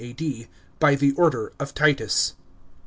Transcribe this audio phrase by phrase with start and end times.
[0.79, 2.33] by the order of Titus.